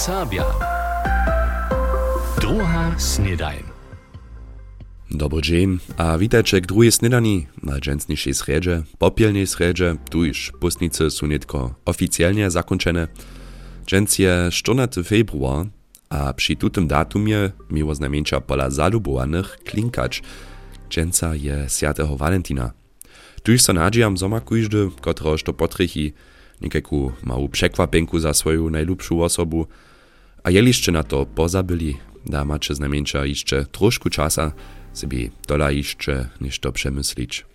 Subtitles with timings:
[0.00, 0.44] Serbia.
[2.40, 3.62] Druga snedajn.
[5.10, 11.10] Dobry dzień, a witajcie k drugiej snedani na dżęsniejszej sredzie, popielnej sredzie, tu już pustnice
[11.10, 11.26] są
[11.84, 13.08] oficjalnie zakończone.
[13.86, 15.66] Dżęs je 14 februar,
[16.08, 20.22] a przy tutym datumie miło znamieńcza pola zalubowanych klinkacz.
[20.90, 22.72] Dżęsa je Świętego Valentina.
[23.42, 26.12] Tu już so nadziejam zoma kujżdy, kotroż to potrychi,
[26.60, 27.12] niekajku
[27.52, 29.66] przekwapenku za swoją najlubszą osobu,
[30.42, 34.52] a jeliście na to pozabyli, da macie znamieńcza jeszcze troszkę czasa,
[34.92, 37.46] sobie dola jeszcze niż to przemyślić.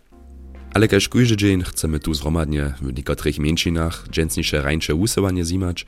[0.73, 5.85] Ale kaž kujże dzień chcemy tu zromadnie w niekotrych mniejszynach dżęsniejsze rańcze usuwanie zimać,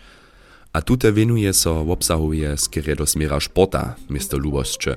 [0.74, 4.96] a tute wenuje so obsahuje skierie do smiera sporta, miasto lubosće.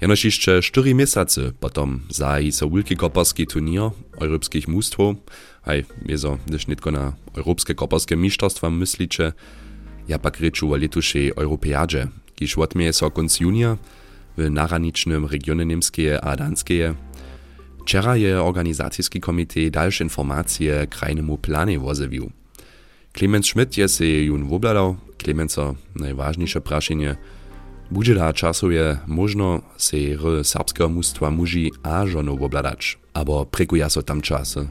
[0.00, 5.16] Jenoż jeszcze 4 miesiące potom zaji so wielki koparski turnier europejskich mustwów,
[5.62, 9.32] haj, jezo, gdyż nitko na europejskie koparskie mistrzostwa myślicie,
[10.08, 13.76] Ja pak reč o letušej Europeadze, kiž odmeje so konc junija
[14.36, 16.94] v naraničnem regionie Niemskie a Danskie.
[17.84, 22.30] Včera je organizacijski komitej daljše informacije krajnemu plane vozevił.
[23.12, 27.16] Klemens Schmidt je se jun vobladal, Klemenco najvažnejše prašenje–
[27.90, 34.20] Buđera časov je možno se r srpskega mustva muži Ažonov obladač, abo preko jaso tam
[34.20, 34.66] časa.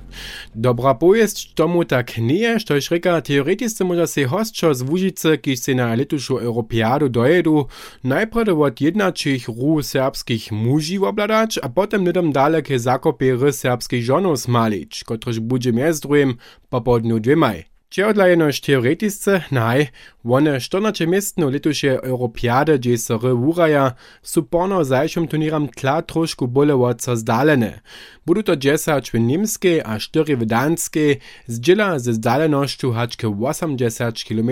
[0.54, 5.56] Dobra povest tomu tak nije, što iš reka teoretice možda se hostčo z Vužice, ki
[5.58, 7.68] se na letušu Europiadu dojedu,
[8.04, 14.38] najprve od jednačih ru srpskih muži obladač, a potem nedom daleke zakope r srpskih žonov
[14.38, 16.38] smalič, kotrož buđem jaz drugim,
[16.70, 17.77] popodnju dvemaj.
[17.88, 19.86] Če odlajeno števretisce naj,
[20.28, 23.86] one 14 mestno letošnje Europiade GSR Uraja
[24.20, 27.80] so porno zajšom turniram tla trošku bolje od zdaljene.
[28.28, 31.06] Budu to 10 v Nimske, a 4 v Danske,
[31.48, 34.52] zdjela z zdaljenošču hačke 80 km.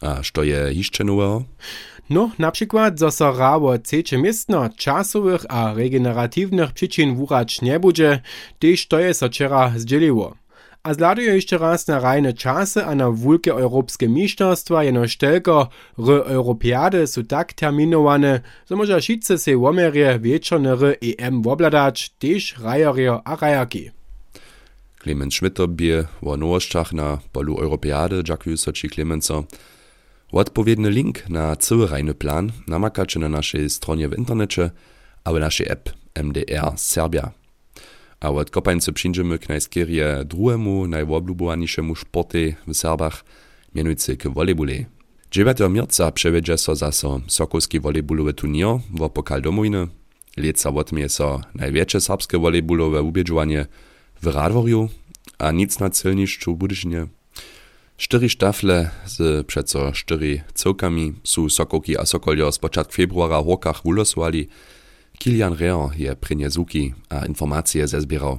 [0.00, 1.44] A što je jeszcze nowego?
[2.10, 8.20] No, na przykład zasorało ciecze miestno czasowych a regeneratywnych przyczyn wuracz nie będzie,
[8.58, 10.40] też to jest oczera zdzieliło.
[10.84, 15.68] A zladajo ještě raz na rajne čase a na vulke europske mištarstva jeno štelko
[15.98, 22.56] r europiade su tak terminovane, so moža šice se vomerje večerne r EM wobladač, tež
[22.62, 23.90] rajerjo a rajaki.
[25.02, 29.42] Clemens Schmitterbier war Noorschach na Balu Europiade Jacques Sochi Clemensa.
[30.32, 34.70] Odpowiedny ne link na cały rajny plan namakacie na naszej stronie w internecie,
[35.24, 37.39] aby naszej app MDR Serbia.
[38.20, 43.24] A od kopańcy przyjdziemy k najskierie drugiemu najwoblubowaniszemu sporty w Serbach,
[43.74, 44.84] mianujcy k volejbole.
[45.30, 45.58] 9.
[45.70, 49.88] marca przewiedzie so zaso Sokolski volejbolowy turnier w pokal domowiny.
[50.36, 53.66] Leca odmie so największe serbskie volejbolowe ubiedżowanie
[54.22, 54.88] w Radworiu,
[55.38, 57.06] a nic na celniszczu Budyżnie.
[57.96, 63.86] Cztery sztafle z przeco cztery całkami są Sokolki a Sokolio z początku februara w Łokach
[63.86, 64.48] ulosowali,
[65.20, 68.38] Kilian Reor je prinje Zuki a informacje zezbierał.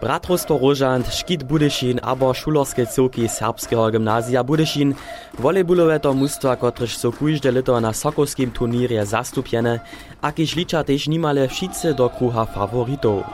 [0.00, 4.94] Bratrostwo Rožant, Škit Budyšin abo šulerske cyrki serbskeho gymnazja Budyšin,
[5.38, 9.80] volejbolowe to mustwa, kotrež so kujžde leto na sokolskim turnirje zastupjene,
[10.22, 13.26] a kiž liča tež nimale všice do kruha favoritov.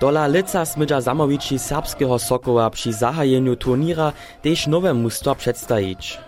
[0.00, 4.12] Dola lica smydža zamowici serbskeho sokoła przy zahajeniu turnira
[4.42, 6.18] tež nowe mustwa przedstawić.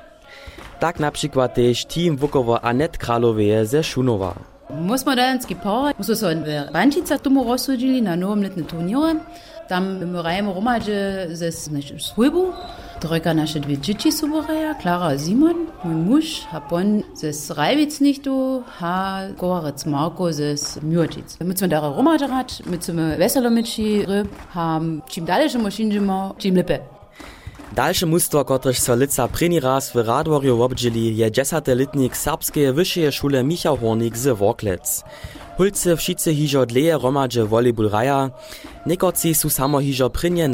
[0.78, 4.55] Tak na przykład tež team Vukovo Anet Kraloveje ze Šunova.
[4.70, 9.14] Muss Musmo danski paore, muso son v bančica tomu rozsudili na novom letne turnire.
[9.68, 12.52] Dann morajemo romače ze našim svojbu.
[13.00, 18.64] Trojka naše dve džiči so boreja, Klara Simon, moj muž, a pon ze Srajvic nichtu,
[18.78, 21.40] ha govarec Marko ze Mjurčic.
[21.40, 24.06] Mi smo dara romače rad, mi smo veselo meči,
[24.52, 26.95] ha čim dalje še mošinžimo, čim Chimlippe.
[27.72, 31.64] Dalsze mustwo, kotrež so lica prini raz w Radworju obdźili, je 10.
[31.66, 35.04] litnik serbskeje wyższeje szule Michał Hornik z Worklec.
[35.56, 38.30] Hulce wszyscy hižo dleje romadže volejbol raja,
[38.86, 40.48] nekoci su samo hižo prinje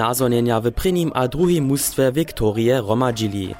[0.62, 3.54] w prinim a drugim mustwie Viktorie romadžili.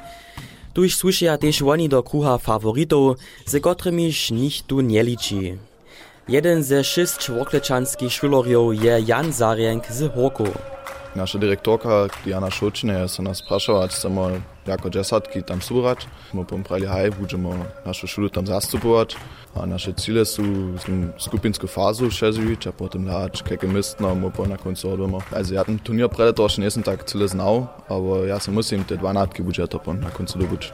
[0.72, 3.16] Tuž słyšeja tež oni do kruha favoritov,
[3.46, 5.58] z kotrymiž nich tu nie liči.
[6.28, 10.71] Jeden ze šest worklečanskich šulorjov je Jan Zarjenk z Horku.
[11.16, 11.88] Nasza dyrektorka
[12.24, 14.28] Diana Szuczny jest nas praszała, czy samo
[14.66, 16.06] jako dżesatki tam surać.
[16.34, 17.48] My pomprali haj, będziemy
[17.86, 19.16] naszą szulu tam zastupować.
[19.54, 20.42] A nasze cele są
[21.18, 25.18] skupinską fazę przeżyć, a potem dać kekę mistno, my po na końcu odbędą.
[25.36, 28.96] Also ja ten turnier predator schon jeden Tag cele znał, aber ja sam myślę, te
[28.96, 30.72] dwa natki będzie to na końcu dobyć.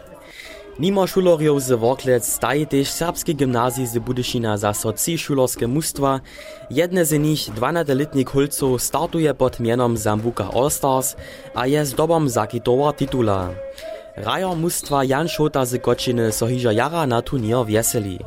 [0.79, 6.21] Mimo šulorjev z Worklec staje tež serbski gimnazij z Budyšina za soci šulorske mustva.
[6.71, 11.17] Jedne z nich, 12-letnik Hulco, startuje pod mienom Zambuka All Stars
[11.55, 13.51] a je z dobom zakitowa titula.
[14.17, 18.19] Rajo mustwa Jan Šota z Kočiny so hižo jara na turnier weseli.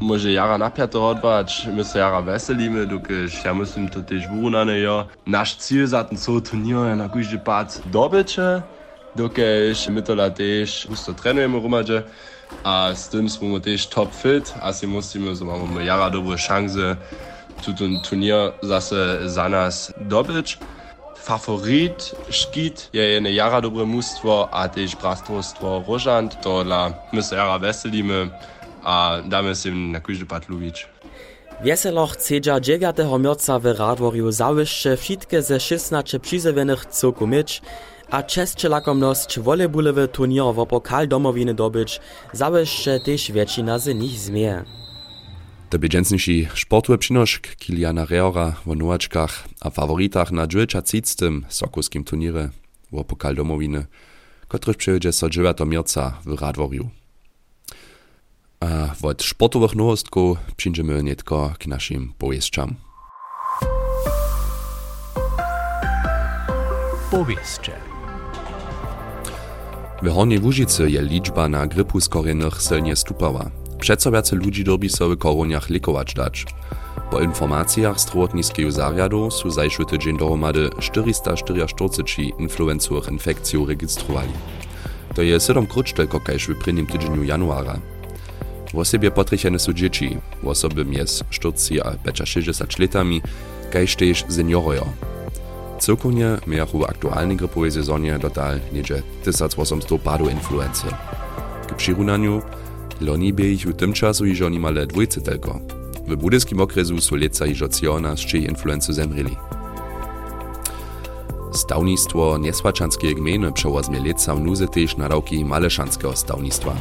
[0.00, 5.06] Może jara napiato odbać, my se jara weselimy, dokiż ja myślę to też wunane jo.
[5.26, 8.62] Nasz cel za ten co turnier na każdy pad dobycie,
[9.16, 12.02] dokiż my to też gusto trenujemy rumadzie,
[12.64, 16.96] a z tym smo też top fit, a si musimy, so mamy jara dobre szanse,
[17.64, 20.58] tu ten turnier zase za nas dobyć.
[21.16, 27.36] Favorit škit je jedne jara dobre mustwo, a też brastwostwo Rożant, to dla my se
[27.36, 28.30] jara weselimy,
[28.84, 30.86] a dáme si na každý pad lubić.
[31.64, 32.96] Weselo chcedza 9.
[33.18, 37.62] mierca w Radworju zawyższe wszystkie ze 16 przyzewenych cyrku mieć,
[38.10, 42.00] a czescze lakomność volejbulowy turnier w pokal domowiny dobyć,
[42.32, 44.64] zawyższe też więksina z nich zmie.
[45.70, 51.26] To by dżęsniejszy sportowy przynoszk Kiliana Reora w nowaczkach a faworitach na 20.
[51.48, 52.50] sokuskim turnirze
[52.92, 53.86] w pokal domowiny,
[54.48, 55.56] któryż przyjedzie so 9.
[55.66, 56.88] mierca w Radworju.
[58.60, 62.74] A od sportowych nowostków przyjdziemy nietko k naszym powieszczam.
[67.10, 67.85] Powieszcze.
[70.02, 73.50] W Hornej Łużycy je liczba na grypu skorenych silnie stupała.
[73.80, 76.46] Przeco więcej ludzi dobi so w koroniach likować dać.
[77.10, 84.32] Po informacjach z trotniskiego zariadu są zajszły tydzień dohromady 444 influencowych infekcji rejestrowali.
[85.14, 87.80] To je 7 krótsze, kokajsz w prvním tydzieniu januara.
[88.74, 93.22] W osobie potrychene są dzieci, osoby mies 40 a 60 latami,
[93.72, 95.15] kaž też seniorojo.
[96.46, 100.86] Miachu w aktualnej grypowej sezonie dotal niedzie 1800 padu influency.
[101.68, 102.42] K przyrunaniu,
[103.00, 105.60] loni bie ich w tym czasu iżo nimale dwójce tylko.
[106.08, 109.36] W budyskim okresu są leca iżo ciona z czyj influency zemrili.
[111.52, 116.76] Stawnictwo niesłaczanskiej gminy przełazmie leca w nuzy też nadawki maleszanskiego stawnictwa.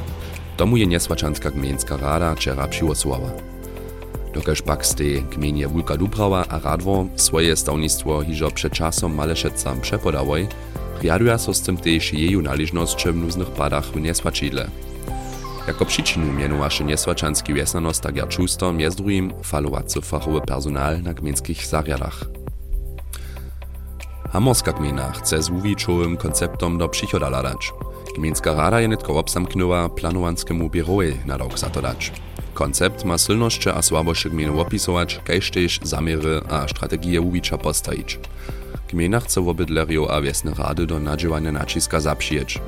[0.58, 3.55] Tomu je niesłaczanska gmienska rada wczera przygłosowała.
[4.36, 9.82] Dokaż pak z tej gminie Wulka Dubrawa a Radwo swoje stawnictwo hiżo przed czasem Maleszecam
[9.82, 10.48] przepodałoj,
[11.02, 14.68] riaduje so z tym też jeju należność w nuznych padach w niesłaczidle.
[15.68, 21.66] Jako przyczynu mianowaszy niesłaczanski wiesnanost tak ja czusto jest drugim falowacy fachowy personal na gmienskich
[21.66, 22.24] zariadach.
[24.32, 27.74] Hamorska gmina chce z uwiczowym konceptom do przychoda ladać.
[28.16, 32.12] Gminska rada je netko obsamknęła planowanskiemu biroje na rok za to dać.
[32.56, 38.20] Koncept ma silności a słabości gminy opisować, kajż też zamiery a strategie uwicza postawić.
[38.92, 42.62] Gmina chce obydlerju a wiesne rady do nadziewania naciska zapřijeć.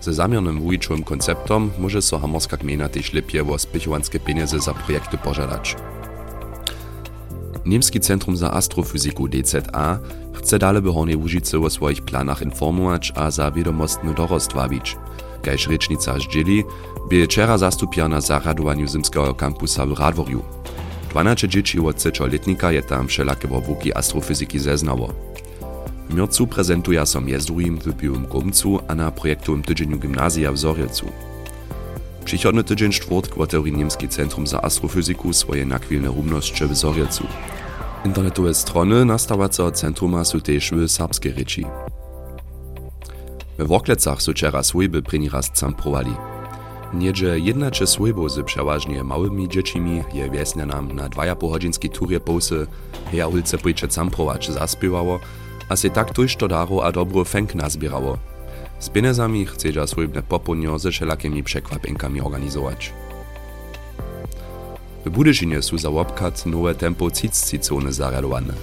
[0.00, 3.56] Ze zamiernym uwiczowym konceptom może so hamorska gmina też lepiej o
[4.24, 5.76] pieniądze za projekty pożadać.
[7.66, 9.98] Niemski Centrum za Astrofizyku DZA
[10.32, 14.96] chce dalej by Hornej Łużycy o swoich planach informować a za wiadomostny dorost wabić.
[15.46, 16.64] Kajż rycznica zdzieli,
[17.10, 20.42] by wczera zastupiona na zaradowaniu zimskiego kampusa w Radworju.
[21.10, 25.12] 12 dzieci od 3-letnika je tam wszelakie wowóki astrofizyki zeznało.
[26.10, 30.52] W miercu prezentuje som je z drugim w Biłym Gumcu a na projektowym tydzieniu gimnazja
[30.52, 31.06] w Zorjecu.
[32.24, 37.26] Przychodny tydzień czwartk otworzy Niemski Centrum za Astrofizyku swoje nakwilne rumności w Zorjecu.
[38.04, 41.85] Internetowe strony nastawacego centruma są też w serbskiej.
[43.58, 46.14] We Woklecach są wczera swojby pryni raz camprowali.
[46.94, 52.66] Niedzie jednacze swojbo z przeważnie małymi dziećmi je wiesnia nam na 2,5 hodzinski turje pousy
[53.10, 55.20] heja ulice pójcze camprować zaspiewało,
[55.68, 58.18] a se tak tuż to daro a dobro fęk nazbierało.
[58.78, 62.92] Z pieniędzami chce swojbne popunio ze wszelakimi przekwapenkami organizować.
[65.06, 68.54] W Budyžinie są za łopkat nowe tempo cicicony zaradowane.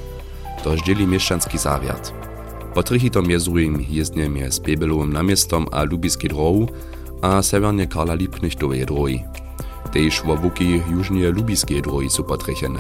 [0.64, 2.33] To dzieli mieszczanski zariad.
[2.74, 6.68] Potrychi to miezujem jezdnie mjez Bebelowym namiestom a Lubiskiej drohu,
[7.22, 9.24] a severnie Karla Lipknichtowej drohi.
[9.92, 12.80] Tež wobuki južnie Lubiskiej drohi są potrychene.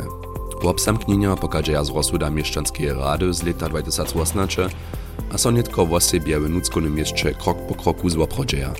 [0.61, 4.69] Obsamknienia pokażeja z rozsuda mieszczanskiej rady z lata 2018,
[5.33, 8.73] a so netko w nudzkonym mieście krok po kroku złoprodzieja.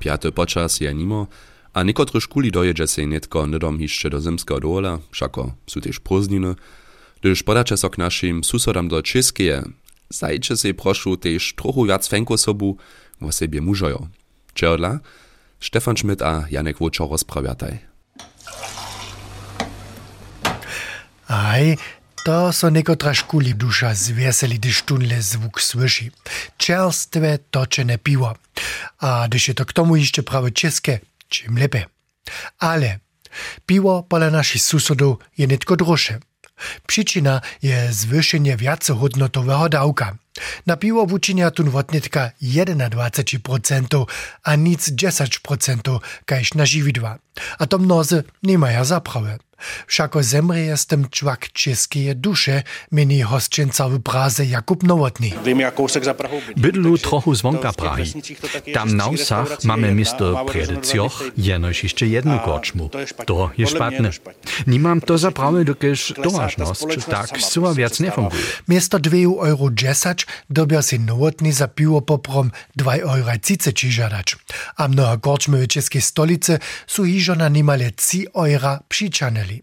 [0.00, 1.26] Piaty počas je nimo,
[1.76, 6.56] a niekotre škuli dojedzie se netko nedom hišće do zimskiego dola, všako su tež prózdniny,
[7.20, 9.62] gdyż podače so k našim susodam do Českeje,
[10.08, 12.78] zajče se prošu tež trochu viac fenko sobu
[13.20, 14.08] wo sebie mužojo.
[14.54, 15.00] Čeodla,
[15.60, 17.76] Stefan Schmidt a Janek Wočo rozprawiataj.
[21.28, 21.76] Aj,
[22.24, 26.10] to so nekotra škuli duša zveseli, když tunle zvuk słyši.
[26.56, 28.32] Čerstve točené piwo.
[29.00, 31.86] A když je to k tomu ještě prawie české, čím lépe.
[32.58, 32.98] Ale
[33.66, 36.20] piwo pola našich susodów je netko droższe.
[36.86, 40.16] Przyczyna je zwyšenie viacohodnotového dawka.
[40.66, 44.06] Na piwo wuczynia tun wotnitka 21%,
[44.42, 47.18] a nic 10%, kajś na žividła.
[47.58, 49.38] A to mnozy nie mają zaprawy.
[49.86, 52.62] Všako zemrije z tym człak czeskie dusze,
[52.92, 55.30] mini hostčenca w Praze Jakub Nowotny.
[56.56, 58.04] Bydlu trochu zvonka Prahy.
[58.74, 62.90] Tam na usach mamy misto Predecjoch, jenož jeszcze jednu korčmu.
[63.26, 64.10] To je špatne.
[64.66, 68.42] Nimam to za prawe, dokiż domažnost tak suva viac nefunguje.
[68.68, 69.16] Miesto 2
[69.48, 74.18] euro 10 Tomáš dobil si novotný za pivo poprom 2,30 euro
[74.76, 79.62] a mnoho korčmové českej stolice sú jižo na nimale 3 eura přičaneli.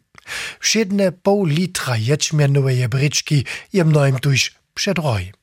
[0.60, 3.44] Všedne pol litra ječmjenové jebrički
[3.74, 5.43] je mnohim tuž předroj.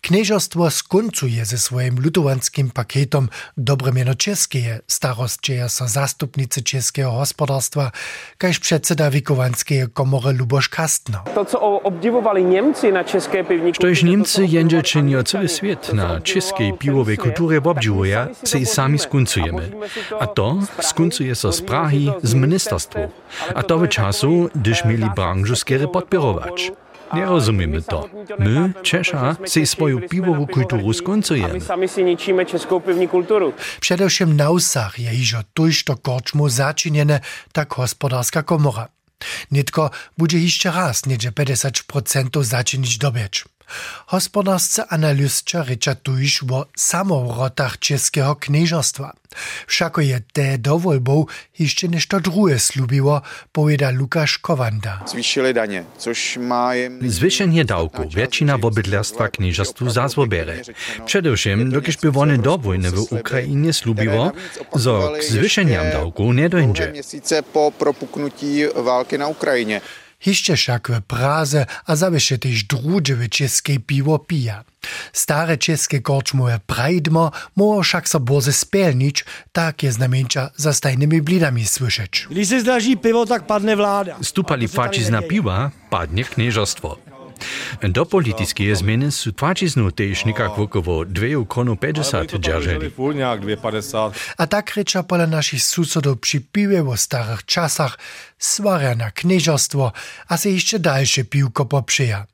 [0.00, 7.92] Knieżostwo skończuje ze swoim lutowanskim pakietom dobre miano czeskie, starost dzieja so zastupnicy czeskiego gospodarstwa,
[8.38, 11.24] kaž przedseda Wikowanskiej komory Lubosz Kastno.
[11.34, 13.76] To, co obdiwowali Niemcy na czeskiej piwniku...
[13.76, 19.70] Štož Niemcy jędzie czynio cały świat na czeskiej piwowej kulturze obdziwuje, se i sami skuncujemy.
[20.20, 22.98] A to skuncuje so z Prahy z ministerstwu.
[23.54, 26.72] A to w czasu, gdyż mieli branżu skiery podpirować.
[27.14, 28.08] Nie rozumiemy to.
[28.38, 31.60] My, Češa, si svoju piwową kulturu skoncujemy.
[31.60, 33.54] Sami si ničíme českou pivní kulturu.
[33.80, 37.20] Především na usach je hižo tuž do korčmu začinjene
[37.52, 38.88] tak hospodarska komora.
[39.50, 43.44] Nitko bude jeszcze raz niedzie 50% zaczynić dobieć.
[44.06, 49.12] hospodářce analyzča Richard Tujiš o samovrotách Českého kněžostva.
[49.66, 51.26] Však je té dovolbou
[51.58, 55.02] ještě než to druhé slubivo, pověda Lukáš Kovanda.
[55.10, 57.10] Zvýšili daně, což má jim...
[57.10, 60.62] Zvyšeně dávku většina obydlerstva kněžostvu zazvobere.
[61.04, 64.32] Především, dokud by vony do vojny v Ukrajině slubivo,
[64.74, 66.90] zo k zvýšením dávku nedojde.
[66.90, 69.80] Měsíce po propuknutí války na Ukrajině.
[70.20, 74.64] Hišće však w Praze a zawisze też drugie czeskie piwo pija.
[75.12, 81.66] Stare czeskie korczmoje prajdmo mogą však so boze spelnić, tak je znamieńcza za stajnymi blidami
[81.66, 82.26] słyszeć.
[82.30, 84.16] Když se zdraží pivo, tak padne vláda.
[84.22, 86.96] Stupali fačizna piwa, padnie knieżostwo.
[87.82, 92.90] Do politickie zmiany su fačiznu tež nikak wokoło 2 konu 50 dzierżeli.
[94.36, 97.98] A tak reča pola našich susodov przy piwie o starych czasach
[98.38, 99.92] swaria na knieżostwo,
[100.28, 102.26] a se jeszcze dalsze piłko poprzyja.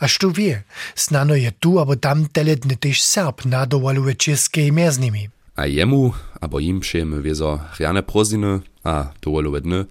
[0.00, 0.62] Aż tu wie,
[0.94, 5.28] snano je tu abo tam teledny też Serb nadowaluje czeskie imię z nimi.
[5.56, 9.84] A jemu, abo im przyjemy wiezo rjane proziny, a dowolowe dny,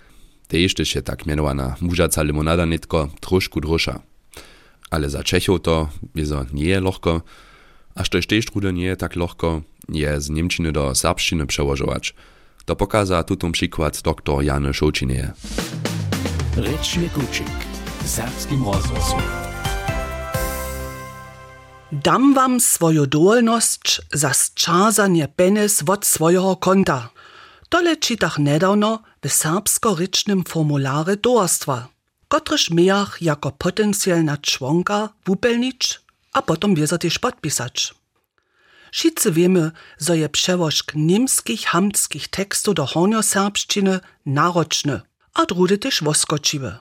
[0.48, 4.00] tež też je tak mianowana mužaca limonada nitko trošku drusza.
[4.90, 7.22] Ale za Čechov to wiezo nie je lohko,
[7.96, 12.14] a što też trude nie je tak lohko, je z Niemčiny do serbščiny przełożować.
[12.66, 15.34] To pokaza tutum przykład dr Jany Šočineje.
[16.58, 17.48] Rečnik učik.
[18.06, 19.16] Serbskim rozhlasu.
[21.92, 27.10] Dam wam swoją dolność za zczazanie penis od swojego konta.
[27.70, 31.88] Tole czytach nedawno w serbsko-rycznym formularze dołastwa,
[32.28, 36.02] Kotrž mejach jako potencijalna członka wupelnicz,
[36.34, 37.94] a potem wiezo też podpisać.
[38.92, 45.02] Wszyscy wiemy, że je przełożk niemskich, hamskich tekstów do honioserbszczyny naroczny,
[45.34, 46.78] a drudy też woskoczywy.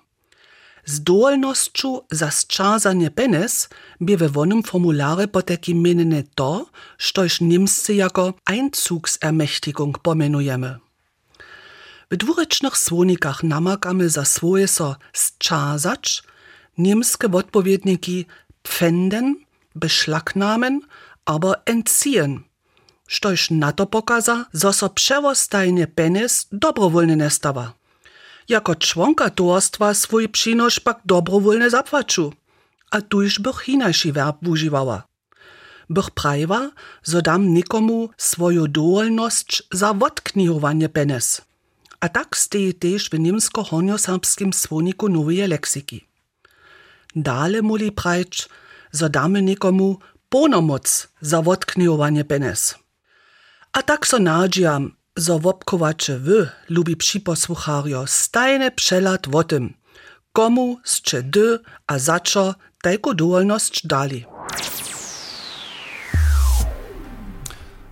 [0.86, 3.68] zdolnošću za sčazanje penes
[4.00, 6.66] bi v vonem formulare poteki imenene to,
[6.98, 10.85] štož Nimsci jako Einzugsermächtigung pomenujeme.
[12.10, 16.22] W dwurecznych słonikach namakamy za swoje so zczazać,
[16.78, 18.26] niemskie odpowiedniki
[18.62, 19.34] pfänden,
[19.74, 20.80] beschlagnahmen,
[21.24, 22.44] aber entziehen.
[23.08, 27.72] Štož na to pokaza, zo so przewostajnie penis dobrowolnie nie stawa.
[28.48, 32.32] Jako członka towarstwa swój przynosz pak dobrowolnie zapłacił,
[32.90, 35.02] a tuż bych inaczej werb używała.
[35.90, 36.70] Bych prawa,
[37.02, 41.45] zo dam nikomu swoją dowolność za odknihowanie penis.
[42.00, 46.04] a tak stejí tež v nemsko-honjosamskim svoniku novije leksiki.
[47.14, 48.48] Dale moli prajč,
[48.92, 49.98] za dame nekomu
[50.28, 52.74] ponomoc za odknjovanje penes.
[53.72, 56.28] A tak so nađijam, za wopkovače v
[56.70, 59.74] lubi připoslucharjo stajne přelad votem,
[60.32, 64.24] komu sče d a začo tajko dualnost dali.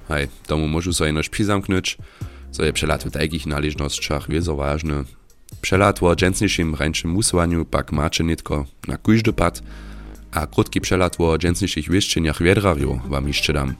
[0.08, 1.96] Hej, tomu možu so inoš pizamknúť.
[2.54, 5.04] Co je przelat w takich należnościach wiezo ważny.
[5.60, 9.62] Przelat o dżęsniejszym rańczym musowaniu pak macie nitko na każdy pad,
[10.32, 13.74] a krótki przelat o dżęsniejszych wieszczeniach wiedrawiu wam jeszcze dam.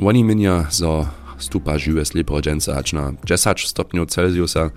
[0.00, 4.70] Oni mienia, zo stupa żywe slipro dżęsa aż na 10 stopniów Celsjusa,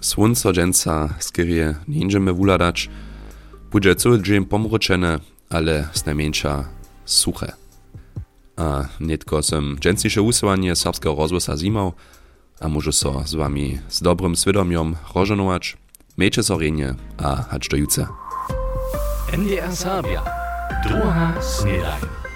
[0.00, 2.90] Słonco dżęca skierie nie wuladać,
[3.72, 6.64] będzie cały dzień pomroczene, ale znajmniejsza
[7.04, 7.67] suche.
[8.58, 11.92] A netko sem dżęcniejsze usuwanie serbskiego rozwosa zimał,
[12.60, 15.76] a może so z wami z dobrym świadomiom rożanować,
[16.18, 18.08] miejcie sorenie, a hać do jutra.
[19.32, 20.22] NDR Sabia.
[20.84, 22.27] Druga Snedajn.